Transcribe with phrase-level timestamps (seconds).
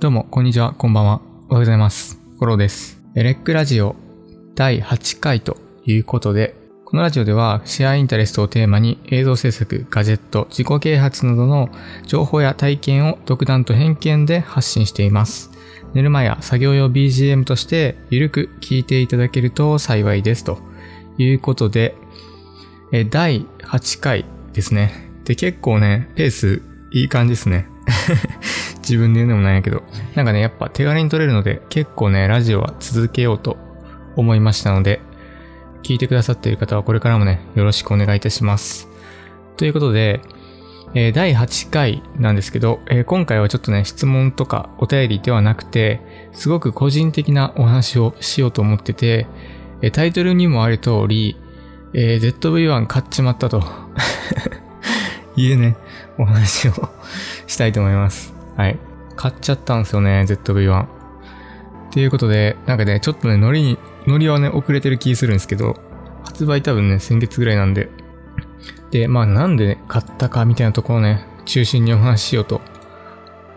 [0.00, 1.14] どうも、こんにちは、こんばんは。
[1.14, 2.20] おはようございます。
[2.38, 3.02] コロです。
[3.16, 3.96] エレックラジオ
[4.54, 6.54] 第8回ということで、
[6.84, 11.70] このラジオではシェアインタレストをテーマに映像制作、ガジェット、自己啓発などの
[12.06, 15.50] 情報や体験を独断と偏見で発信しています。
[15.94, 20.44] 寝る前や作業用 BGM としてゆるく聞いていただけると幸いです。
[20.44, 20.60] と
[21.18, 21.96] いうことで、
[23.10, 25.10] 第8回ですね。
[25.24, 26.62] で、結構ね、ペース
[26.92, 27.66] いい感じですね。
[28.88, 29.82] 自分で言うのもなんやけど。
[30.14, 33.56] なんかね、やっぱ手軽に撮れるので、結構ね、ラジオは続けようと
[34.16, 35.00] 思いましたので、
[35.82, 38.88] 聞いてくださっている方はこれからもね、よろしくお願いいたします。
[39.56, 40.20] ということで、
[40.94, 46.00] えー第8回なんですけど、えー今回はちょっとね、質問とかお便りではなくて、
[46.32, 49.26] すごく個人的なお話をしようと思ってて、
[49.82, 51.36] えータイトルにもある通り、
[51.94, 53.62] え ZV-1 買っちまったと。
[55.36, 55.76] いうね、
[56.18, 56.72] お話を
[57.46, 58.37] したいと思います。
[58.58, 58.78] はい。
[59.14, 60.82] 買っちゃったんですよね、ZV-1。
[60.82, 60.86] っ
[61.92, 63.78] ていうことで、なんかね、ちょっとね、ノリに、
[64.08, 65.76] ノリはね、遅れてる気するんですけど、
[66.24, 67.88] 発売多分ね、先月ぐらいなんで。
[68.90, 72.60] で、まあなんで、ね、買ったかみたいなところをね、中心にお話ししようと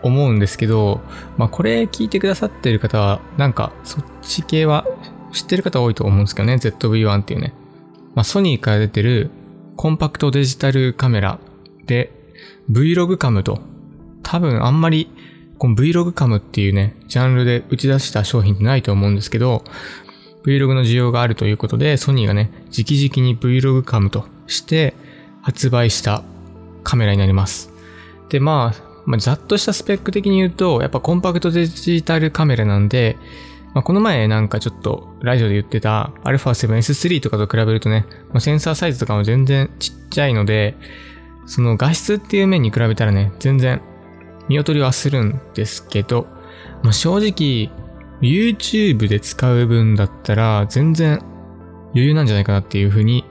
[0.02, 1.00] 思うんですけど、
[1.36, 4.86] まあこれ聞いてくださってる方は、なんかそっち系は
[5.32, 7.54] 知ってる方多いと思うんですけどね、ZV-1 っていうね。
[8.14, 9.30] まあソニーから出てる
[9.76, 11.40] コンパクトデジタルカメラ
[11.86, 12.12] で
[12.70, 13.71] Vlog カムと
[14.32, 15.10] 多分あんまり
[15.58, 19.62] この Vlog カムっていうね、ジャンルで打ち出した商品ってないと思うんですけど、
[20.46, 24.94] Vlog の需要があるということで、ソニーがね、直々に Vlog カムとして
[25.42, 26.24] 発売した
[26.82, 27.74] カメラになります。
[28.30, 33.18] で、まあ、まあ、ざっとしたスペック的に言うと、やっぱコンパクトデジタルカメラなんで、
[33.74, 40.74] まあ、この前なんかちょっとラジオで言ってた α7S3 とかと比べるとね、まあ、センサーサイズとかも全然ちっちゃいので、
[41.44, 43.82] その画質っていう面に比べたらね、全然
[44.52, 46.26] 見劣りはするんですけど、
[46.82, 47.70] まあ、正直
[48.20, 51.20] YouTube で使う分だったら全然
[51.92, 53.24] 余裕なんじゃないかなっていうふうに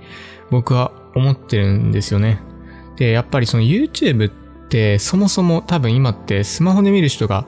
[0.49, 2.41] 僕は思ってるんですよね。
[2.95, 4.31] で、やっぱりその YouTube っ
[4.69, 7.45] てそもそも多分今ってスマホで見る人が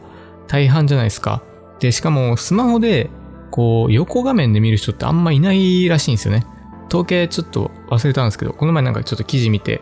[0.47, 1.41] 大半じゃないですか。
[1.79, 3.09] で、しかもスマホで
[3.49, 6.45] こう横画面で見る人ってあんまいないらしいんですよね。
[6.89, 9.81] 統計ちょっと忘れたんですけど、この前なんかちょっと記事見て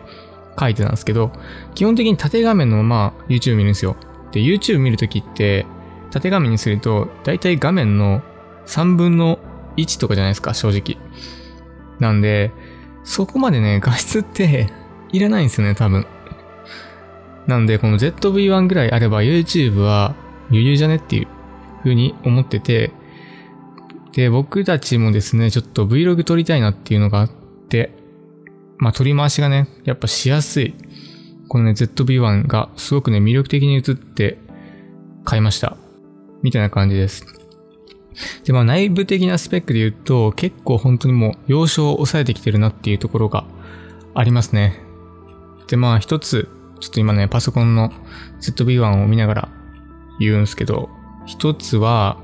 [0.58, 1.32] 書いてたんですけど、
[1.74, 3.96] 基本的に縦画面のまま YouTube 見るんですよ。
[4.32, 5.66] で、YouTube 見るときって
[6.10, 8.22] 縦画面にすると大体画面の
[8.66, 9.38] 3分の
[9.76, 11.00] 1とかじゃないですか、正直。
[11.98, 12.52] なんで、
[13.04, 14.68] そこまでね、画質って
[15.12, 16.06] いらないんですよね、多分。
[17.46, 20.14] なんで、この ZV-1 ぐらいあれば YouTube は
[20.50, 21.26] 余裕じゃねっていう
[21.82, 22.92] 風に思ってて、
[24.12, 27.30] で、僕たちもですね、ちょっと Vlog 撮りたいなっていうのがあっ
[27.68, 28.01] て、
[28.82, 30.74] まあ、撮り回しがね、やっぱしやすい。
[31.46, 34.38] このね、ZV-1 がすごくね、魅力的に映って
[35.22, 35.76] 買いました。
[36.42, 37.24] みたいな感じです。
[38.42, 43.44] で、まあ内部的なスペックで言うと、結構本当にもう要所を抑えてきてるなっていうところが
[44.14, 44.80] ありますね。
[45.68, 46.48] で、まあ一つ、
[46.80, 47.92] ちょっと今ね、パソコンの
[48.40, 49.48] ZV-1 を見ながら
[50.18, 50.90] 言うんですけど、
[51.26, 52.18] 一つは、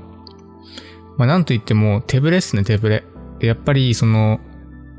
[1.15, 3.05] まあなんと言っても手ブレっすね、手ブレ。
[3.39, 4.41] で、やっぱりその、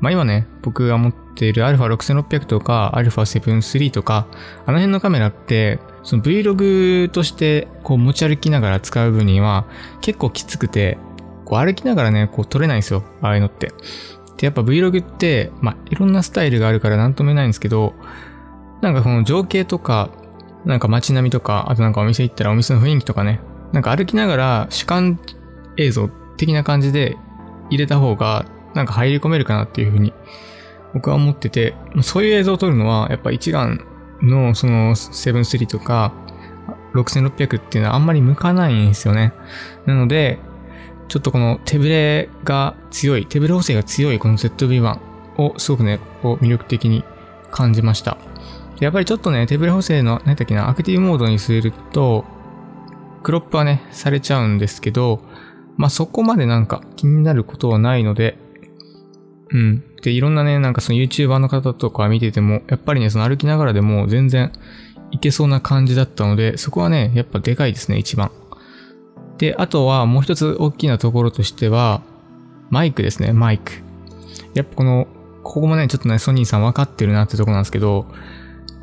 [0.01, 4.27] まあ今ね、僕が持っている α6600 とか α7-3 とか、
[4.65, 9.65] あの辺のカメラって、その Vlog としてこう持ち歩きながら使う分には
[10.01, 10.97] 結構きつくて、
[11.45, 13.67] こう歩きながらね、こう撮れないんですよ、ああいうのって。
[14.37, 17.93] で、やっぱ Vlog って、まあいろんなスタイルがあるからなんとも言えないんですけど、
[18.81, 20.09] なんかこの情景とか、
[20.65, 23.39] なんか街並みとか、あとなんかお店行ったらお店の雰囲気とかね、
[23.71, 25.19] なんか歩きながら主観
[25.77, 26.07] 映像
[26.37, 27.17] 的な感じで
[27.69, 30.13] 入れた方がなんか入り込めるかなっていうふうに
[30.93, 33.85] 僕は思ってて、そういう映像を撮るのはやっぱ一眼
[34.21, 36.13] のその7-3とか
[36.93, 39.33] 6600っていうのはあんまり向かないんですよね。
[39.85, 40.39] なので、
[41.07, 44.99] ちょっとこの手ブレが強い、手ブレ補正が強いこの ZV-1
[45.37, 47.03] をすごくね、こう魅力的に
[47.51, 48.17] 感じました。
[48.79, 52.25] やっぱりちょっとね、手ブレ補正の、何だっけな、アクティブモードにすると、
[53.23, 55.21] クロップはね、されちゃうんですけど、
[55.77, 58.37] まあ、そこまでなんか気になることはないので、
[59.53, 59.83] うん。
[60.01, 64.51] で、いろんなね、なんかその YouTuber の方とか見てても、やっぱりね、その歩きながらでも全然
[65.11, 68.31] いけそうな感じだったので、そこはね、やっぱでかいですね、一番。
[69.37, 72.01] で、あとはもう一つ大きなところとしては、
[72.69, 73.73] マイクですね、マイク。
[74.53, 75.07] やっぱこの、
[75.43, 78.05] ここもね、ちょっとね、ソニーさん分かってるなってとこなんですけど、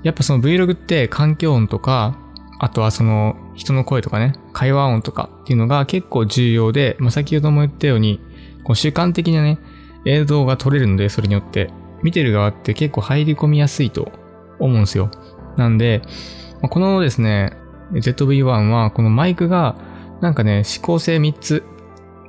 [0.02, 2.18] やっぱその Vlog って環境音とか、
[2.60, 8.20] あとはその人の声とかね、会話音とかっていうのが結構重要で、まあ、先ほども言ったように、
[8.64, 9.58] こう主観的なね、
[10.04, 11.70] 映像が撮れるので、それによって、
[12.02, 14.12] 見てる側って結構入り込みやすいと
[14.60, 15.10] 思うんですよ。
[15.56, 16.02] なんで、
[16.62, 17.56] このですね、
[17.92, 19.76] ZV-1 はこのマイクが
[20.20, 21.64] なんかね、指向性3つ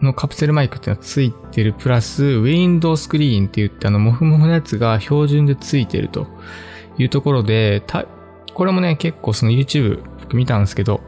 [0.01, 1.73] のカプセルマイクってのがついてる。
[1.73, 6.27] プラス、ウィンドウスクリーンって言ってあの、モフモフのやつが標準でついてると。
[6.99, 7.81] いうところで、
[8.53, 11.01] これもね、結構その YouTube 見たんですけど、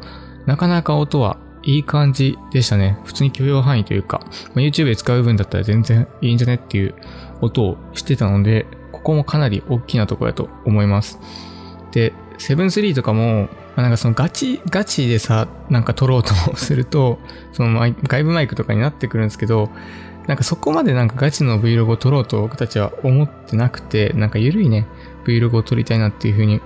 [0.46, 2.98] なかなか音はいい感じでしたね。
[3.04, 4.22] 普通に許容範囲というか、
[4.54, 6.96] ま、YouTube で使う分だったら全然いいんじゃねっていう
[7.42, 11.20] 音をしてたので、ここもかなり大きなところだと思います。
[11.92, 17.20] で、7-3とかも、まあ、なんかそのガチ、ガチでさ、なんか撮ろうとすると、
[17.54, 19.70] その外部マイクとかになってくるんですけど、
[20.28, 24.88] なんかそこまでなんかガチの Vlog を撮ろうと僕たちは思ってなくて、なんか緩いね、
[25.26, 26.62] Vlog を撮りたいなっていうふうに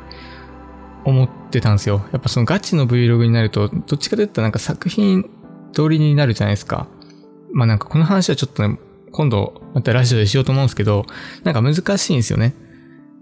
[1.06, 2.06] 思ってたんですよ。
[2.12, 5.30] やっぱそのガチの Vlog になると、どっちかというとなんか作品
[5.72, 6.88] 通りになるじゃないですか。
[7.54, 8.78] まあなんかこの話はちょっとね、
[9.12, 11.06] 今度またラジオでしようと思うんですけど、
[11.44, 12.56] なんか難しいんですよね。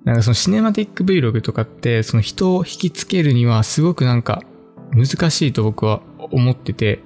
[0.05, 4.41] なんかそのシネマティック Vlog とかって、その人を引きつけるにはすごくなんか
[4.91, 6.01] 難しいと僕は
[6.31, 7.03] 思ってて、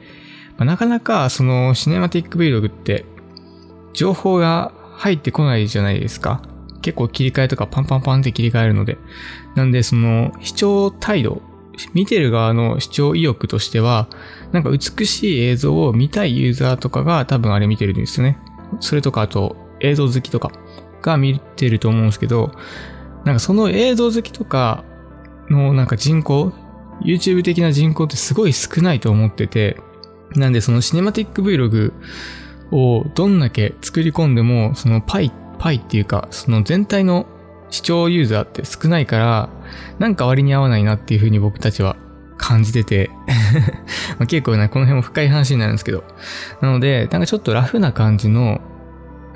[0.57, 3.05] まあ、なかなかそのシネマティック Vlog って
[3.93, 6.41] 情報が入ってこないじゃないですか。
[6.87, 8.97] 結構切り替えとかパンパンパンって切り替えるので。
[9.55, 11.41] なんでその視聴態度、
[11.93, 14.07] 見てる側の視聴意欲としては、
[14.53, 18.39] なんか美しい映像を見たいユーザーとかが多分あれ見てるんですよね。
[18.79, 20.53] それとかあと映像好きとか
[21.01, 22.53] が見てると思うんですけど、
[23.25, 24.85] なんかその映像好きとか
[25.49, 26.53] のなんか人口、
[27.03, 29.75] YouTube 的な人口ってすごい少ないと思ってて、
[30.37, 31.91] なんでそのシネマティック Vlog
[32.71, 37.25] をどんだけ作り込んでも、そのパイ、パイっていうか、その全体の
[37.69, 39.49] 視聴ユーザーって少ないから、
[39.99, 41.97] なんか割に合わないなっていうふうに僕たちは
[42.37, 43.09] 感じてて
[44.27, 46.03] 結構ね、この辺も深い話になるんですけど。
[46.61, 48.61] なので、なんかちょっとラフな感じの、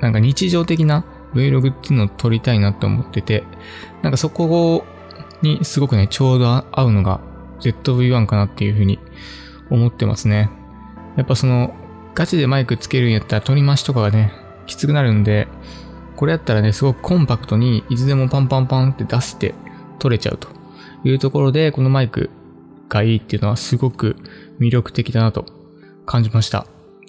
[0.00, 1.04] なんか日常的な
[1.34, 3.44] Vlog っていうのを撮りたいなって思ってて、
[4.02, 4.84] なんかそこ
[5.42, 7.20] にすごくね、ちょうど合うのが
[7.60, 8.98] ZV-1 かなっていうふうに
[9.70, 10.50] 思ってますね。
[11.16, 11.74] やっぱその、
[12.14, 14.32] ガチでマイクつけるんやったら取り回しとかがね、
[14.66, 15.48] きつくなるんで、
[16.22, 19.56] これやったらね、すごくコンパクトにいつでもパンパンパンって出して
[19.98, 20.46] 取れちゃうと
[21.02, 22.30] いうところで、このマイク
[22.88, 24.14] がいいっていうのはすごく
[24.60, 25.46] 魅力的だなと
[26.06, 26.60] 感じました。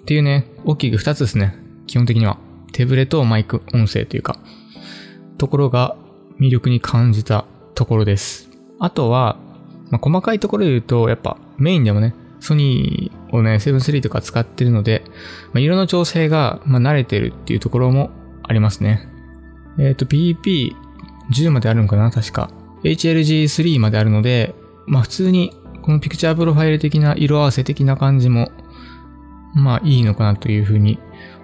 [0.01, 1.55] っていうね、大きく2つですね。
[1.85, 2.39] 基本的には。
[2.71, 4.39] 手ブレとマイク音声というか、
[5.37, 5.95] ところが
[6.39, 7.45] 魅力に感じた
[7.75, 8.49] ところです。
[8.79, 9.37] あとは、
[9.91, 15.03] まあ、細かいところで言うと、やっぱメインでもね、ソニーをね、7-3とか使ってるので、
[15.53, 18.09] まあ、色の調整が、まあ、慣れてるっていうところも
[18.43, 19.07] ありますね。
[19.77, 22.49] えっ、ー、と、PP10 まであるのかな確か。
[22.83, 24.53] HLG3 まであるので、
[24.85, 28.51] まあ普通にこのピクチャープロファイル的な色合わせ的な感じも、
[29.53, 30.99] まあいいのかなというふうに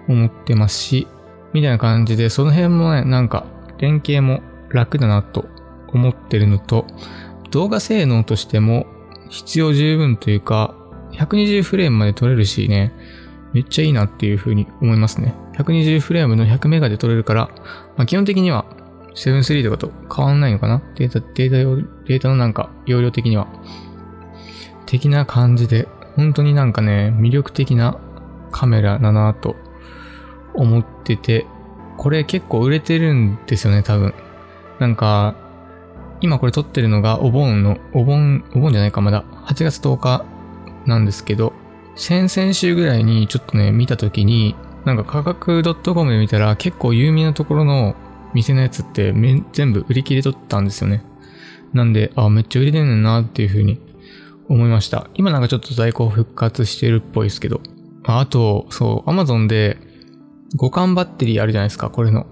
[0.08, 1.06] 思ってますし、
[1.52, 3.46] みたいな感じで、その辺もね、なんか
[3.78, 5.46] 連携も楽だなと
[5.88, 6.86] 思ってるのと、
[7.50, 8.86] 動画性能としても
[9.28, 10.74] 必要十分というか、
[11.12, 12.92] 120フレームまで撮れるしね、
[13.52, 15.34] めっちゃいいなっていう風に思いますね。
[15.56, 17.50] 120フレームの100メガで撮れるから、
[17.96, 18.64] まあ、基本的には
[19.14, 20.82] 7.3とかと変わんないのかな？
[20.94, 23.48] データ、データ用、データのなんか容量的には。
[24.86, 27.98] 的な感じで、本当になんかね、魅力的な
[28.50, 29.56] カメラだなと
[30.54, 31.46] 思ってて、
[31.96, 34.14] これ結構売れてるんですよね、多分。
[34.78, 35.36] なんか、
[36.20, 39.24] 今これ撮ってるのがお盆の、お盆、お盆じゃないか、まだ。
[39.44, 40.24] 8月10日
[40.86, 41.52] なんですけど、
[41.96, 44.54] 先々週ぐらいにちょっとね、見たときに、
[44.84, 47.94] なんか価格 .com で見たら結構有名なところの
[48.32, 49.12] 店のやつって
[49.52, 51.04] 全部売り切れとったんですよね。
[51.72, 53.80] なんで、あ、めっちゃ売れてんねんなっていう風に
[54.48, 55.08] 思いました。
[55.14, 57.60] 今なんかちょっと在庫復活してるっぽいですけど。
[58.04, 59.76] あと、そう、Amazon で
[60.52, 62.26] 互換バッテリーあるじゃないですか、これの。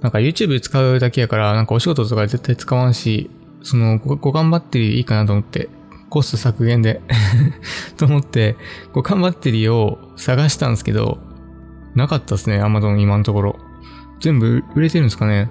[0.00, 3.30] なんか YouTube 使うだけやから、なんかお仕事とか絶対使わんし、
[3.62, 5.68] その互換バッテリーいいかなと思って、
[6.08, 7.00] コスト削減で
[7.96, 8.56] と思って、
[8.94, 11.18] 互換バッテリーを探したんですけど、
[11.94, 13.56] なかったですね、Amazon 今のところ。
[14.20, 15.50] 全部売れてるんですかね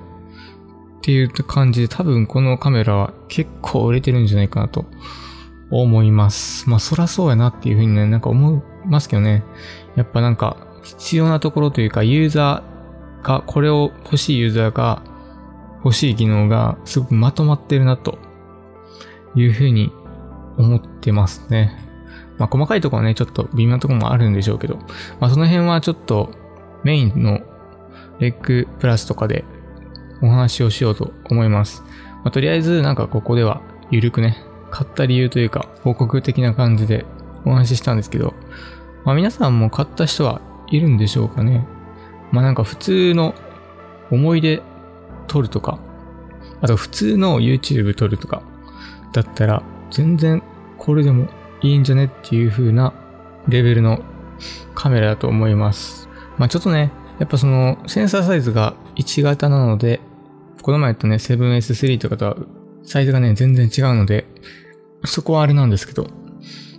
[0.97, 4.85] っていう感じで多分このカメラは結構売れてるんじゃないかなと
[5.69, 6.69] 思います。
[6.69, 9.43] まあそらそうやなっていうふうにね、なんか思いますけどね。
[9.95, 15.03] やっぱなんか必要なところというかユーザーが、これを欲しいユーザーが
[15.83, 18.17] 欲しい機能がすごくまとまってるなと
[19.35, 19.91] いうふうに
[20.57, 21.77] 思ってますね。
[22.38, 24.77] まあ細かいところはね、ちょっと微妙なところもあるんでしょうけど、
[25.19, 26.31] まあその辺はちょっと
[26.83, 27.39] メインの
[28.19, 29.43] レッグプラスとかで
[30.21, 31.83] お話をしようと思います。
[32.24, 34.38] まあ、とりあえずなんかここではゆるくね、
[34.71, 37.05] 買った理由というか報告的な感じで
[37.45, 38.33] お話ししたんですけど、
[39.03, 41.67] まあ皆さんも買った人はいるんでしょうかね。
[42.31, 43.35] まあなんか普通の
[44.12, 44.62] 思い出
[45.27, 45.79] 撮るとか、
[46.62, 48.41] あと普通の YouTube 撮るとか
[49.13, 50.43] だったら全然
[50.77, 51.27] これでも
[51.61, 52.93] いいんじゃねっていう風な
[53.47, 53.99] レベルの
[54.73, 56.09] カメラだと思います。
[56.37, 60.01] まあちょっとね、やっぱそのセンサーサイズが1型なので、
[60.61, 62.37] この前言ったね、7S3 とかとは
[62.83, 64.25] サイズがね、全然違うので、
[65.05, 66.07] そこはあれなんですけど、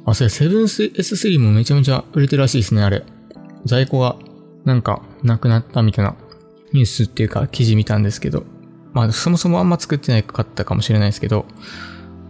[0.04, 3.04] あ、それ 7S3 もめちゃめちゃ売れてるらしいですね、あれ。
[3.64, 4.16] 在庫が
[4.64, 6.14] なんかなくなったみたいな
[6.72, 8.44] ニュースっていうか記事見たんですけど、
[8.92, 11.46] まあそもそもあんま作ってなかったかもしれないですけど、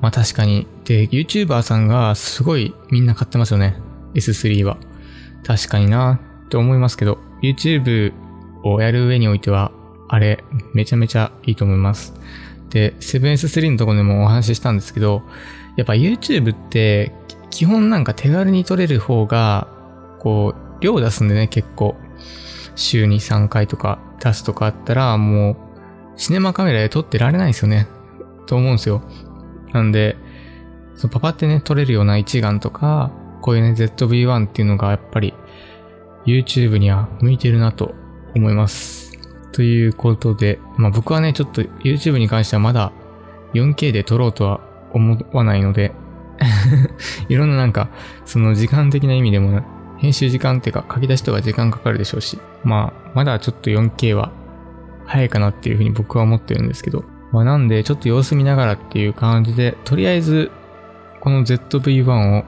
[0.00, 0.67] まあ確かに。
[0.85, 3.76] で、YouTuber さんがすごいみんな買ってますよね。
[4.15, 4.79] S3 は。
[5.45, 8.12] 確かになって思いますけど、YouTube
[8.65, 9.73] をやる上においては、
[10.09, 12.15] あれ、めちゃめちゃいいと思います。
[12.71, 15.23] で、7S3 のところでもお話ししたんですけど、
[15.76, 17.12] やっぱ YouTube って
[17.50, 19.69] 基本なんか手軽に撮れる方が、
[20.19, 21.97] こう、量出すんでね、結構。
[22.75, 25.57] 週に3回とか出すとかあったら、もう、
[26.21, 27.87] シネマカメラで撮ってられないですよね。
[28.47, 29.03] と思うんですよ。
[29.73, 30.17] なんで、
[30.95, 33.11] そのパパってね、撮れるような一眼とか、
[33.43, 35.35] こういうね、ZV-1 っていうのがやっぱり
[36.25, 37.95] YouTube には向いてるなと
[38.35, 39.19] 思います。
[39.53, 42.93] ということで、まあ僕はね、ちょっと YouTube に関してはまだ
[43.55, 44.61] 4K で撮ろうとは
[44.93, 45.93] 思わないので
[47.29, 47.89] いろんななんか、
[48.25, 49.63] その時間的な意味でも、
[49.99, 54.31] 編集時間っていうか書き出しとか時間かかるでしょうし、まあ、まだちょっと 4K は
[55.07, 60.50] 早いかなっていうふうに僕は思ってるんですけど、まあなんでちょっと様子見ながらっていう感じで、とりあえず
[61.21, 62.45] この ZV-1 を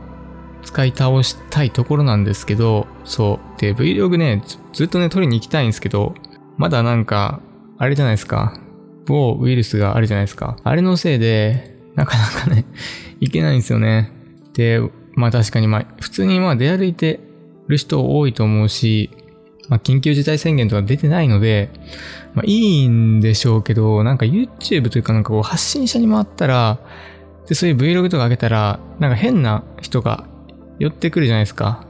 [0.63, 3.61] 使い倒したいところなんですけど、そう。
[3.61, 4.43] で、Vlog ね、
[4.73, 6.15] ずっとね、撮りに行きたいんですけど、
[6.57, 7.41] まだなんか、
[7.79, 8.61] あれじゃないですか。
[9.07, 10.57] 某ウイルスがあるじゃないですか。
[10.63, 12.65] あれのせいで、なかなかね、
[13.21, 14.13] いけないんですよね。
[14.55, 14.81] で、
[15.15, 17.21] まあ確かにまあ、普通にまあ出歩いて
[17.67, 19.11] る人多いと思うし、
[19.69, 21.71] まあ緊急事態宣言とか出てないので、
[22.35, 22.53] まあい
[22.85, 26.79] いんでしょうけど、なんか YouTube というかなんかこう発信者に回ったら、
[27.49, 30.27] で、そういう Vlog とか上げたら、なんか変な人が
[30.79, 31.87] 寄ってくるじゃないですか。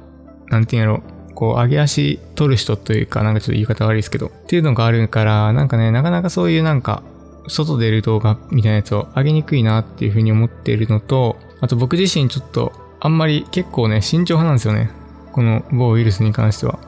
[0.47, 1.03] なんていうんやろ。
[1.35, 4.29] こう、上げ足取る人というか、なんかちょっと言い方悪いですけど。
[4.29, 7.03] っていうのがあるから、なんかね、なかなかそういうなんか、
[7.49, 14.91] 外出る動画みたいなやつを上げにくいなっていうふうに思っているのと、あと僕自身ちょっと、あんまり結構ね、慎重派なんですよね。
[15.33, 16.79] この某ウイルスに関しては。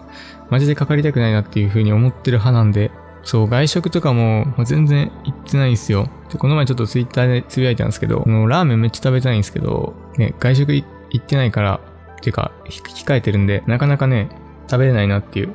[0.50, 2.90] マジでかかりたくないなっていうふうに思ってる派なんで、
[3.22, 6.08] そう、外食とかも全然行ってないんですよ。
[6.32, 10.84] で、この前ちょっとツイッターでつぶやいたんですけど、このラーメンめっちゃ食べたいんですけど、ね、外食行
[11.16, 11.80] ってないから、
[12.20, 14.28] ていうか、控えてるんで、なかなかね、
[14.70, 15.54] 食べれないなっていう。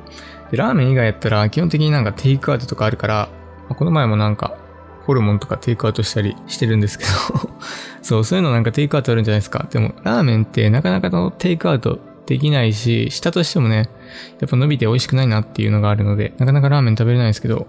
[0.50, 3.28] で、ラーメン以外やったら、基本的になんかテイクアウトとかあるから、
[3.68, 4.56] この前もなんか、
[5.04, 7.10] ホルモンとかテイクアウトしたりしてるんですけど
[8.02, 9.66] そう、そういうのなんかテイクアウトあるんじゃないですか。
[9.70, 13.88] でも、ラーメンってなかなかのテイクアウトできないし、したとしてもね、
[14.40, 17.66] やっぱ伸びて美味しくないなっていうのがあるので、なかなかラーメン食べれないですけど、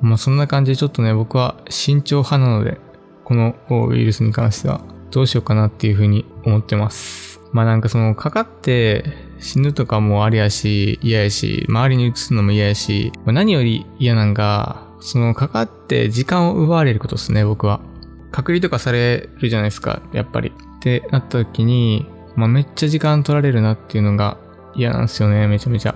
[0.00, 2.78] まあそんな感じでちょっとね、僕は慎重派なので、
[3.24, 3.54] この
[3.88, 7.40] ウイルスに関してはどうしようかなっていうふうに思ってます。
[7.52, 9.04] まあなんかそのかかって
[9.38, 17.80] 死ぬとかもありやし、嫌やし、周りに移すのも嫌やし、まあ、何より嫌なんか、そのかかって時間を奪われることですね、僕は。
[18.32, 20.50] 隔離とかされるじゃないですか、やっぱり。
[20.50, 24.36] ってなった時に、まあ、めっちゃ時間取られるなっていうのが
[24.74, 25.94] 嫌なんですよね、めちゃめちゃ。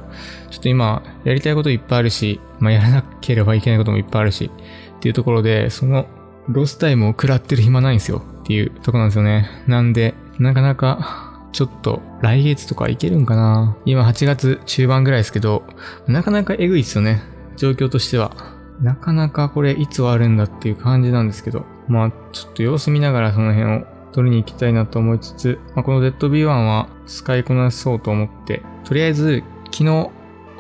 [0.50, 4.50] ちょっと今、やりたいこといっぱいあるし、まあ、やらなければいけないこともいっぱいあるし、
[4.96, 6.06] っていうところで、その、
[6.48, 9.50] ロスタイムを食らってる暇ないんですよっていうとこなんですよね。
[9.66, 15.64] なんで、なかなか、ちょっと、来月とかいけるんかな今8月中盤ぐらいですけど、
[16.06, 17.22] なかなかえぐいっすよね。
[17.56, 18.58] 状況としては。
[18.80, 23.86] なかなかこれいつ終わるんだっていう感じなんですけど、まあちょっと様子見ながらその辺を
[24.18, 30.10] 取りに行きたいなと思いつつ、まあ、この ZB-1 は使いこなそうと思って、とりあえず昨日、お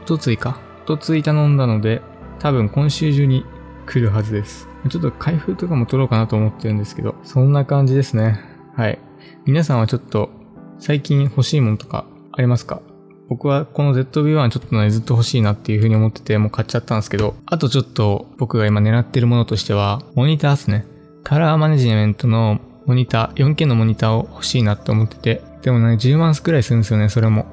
[0.06, 2.00] とついか、おとつい頼んだので、
[2.38, 3.44] 多分今週中に
[3.84, 4.68] 来るはずです。
[4.88, 8.40] ちょっと開封とかも取ろうかなと思ってるんですけど、そんな感じですね。
[8.76, 9.00] はい。
[9.44, 10.30] 皆さんはちょっと
[10.78, 12.80] 最近欲しいものとかありますか？
[13.28, 20.86] 僕はこの ZB-1 ちょっとね、ずっと欲しいなっていう風に思ってて、もう買っちゃったんですけど、あとちょっと僕が今狙ってるものとしては、モニターですね。
[21.24, 27.44] カラーマネジメントのモニター、4K のモニターを欲しいなって思ってて、でもね、10万くらいするんですよね、それも。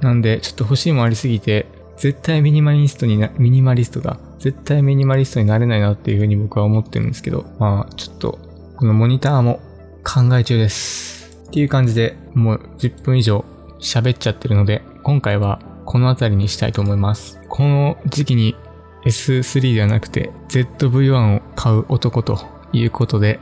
[0.00, 8.40] なんで、ちょっと欲しいもありすぎて、絶対ミニマリストにな、ミニマリストが、絶対ミニマリストになれないなっていう風に僕は思ってるんですけど、まあ、ちょっと、
[8.76, 9.60] このモニターも
[10.02, 11.38] 考え中です。
[11.46, 13.44] っていう感じで、もう10分以上
[13.78, 17.40] 喋っちゃってるので、今回はこの辺りにしたいと思います。
[17.48, 18.56] この時期に
[19.04, 22.38] S3 ではなくて ZV-1 を買う男と
[22.72, 23.40] いうことで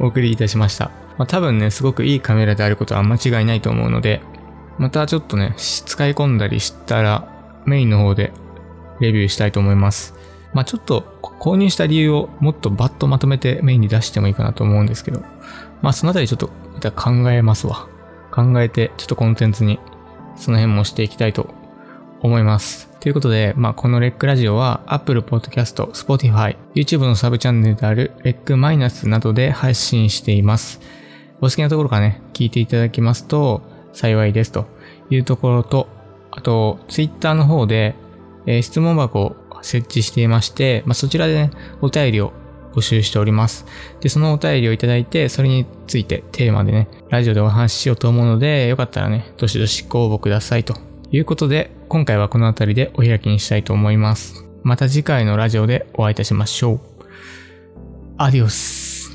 [0.00, 0.90] お送りいたしました。
[1.18, 4.20] まあ、多分ね、すごくいいカメラであることは間違いないと思うので、
[4.78, 7.28] またちょっとね、使い込んだりしたら
[7.66, 8.32] メインの方で
[8.98, 10.14] レビューしたいと思います。
[10.54, 15.22] まあ、ちょっと購入した理由をもっとバッとまとめてメインに出してもいいかなと思うんですけど、
[15.82, 16.48] まあそのあたりちょっと
[16.92, 17.86] 考えますわ。
[18.30, 19.78] 考えて、ちょっとコンテンツに
[20.36, 21.54] その辺もしていきたいと
[22.22, 22.90] 思います。
[23.00, 30.80] ということで、まあ、このレックラジオは Apple Podcast、Spotify、YouTube のサブチャンネルであるレックマイナスなどで配信しています。
[31.40, 33.62] お好きなところからね、聞いていただきますと
[33.92, 34.66] 幸いですと
[35.08, 35.88] いうところと、
[36.30, 37.94] あと、Twitter の方で、
[38.46, 41.50] えー、質問箱を設置していまして、まあ、そちらでね、
[41.80, 42.32] お便りを
[42.74, 43.66] 募集しております。
[44.00, 50.74] で、そのお便りをいただいて、それについてテーマでね、ラジオでお話ししようと思うので、よかったらね、どしどしご応募くださいと
[51.10, 54.46] いうことで、今回はこの辺りでお開きにしたいと思います。
[54.62, 56.80] また次回のラジオでお会いいたしましょう。
[58.16, 59.10] アディオス。